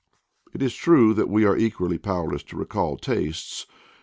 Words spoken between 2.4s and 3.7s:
to recall tastes.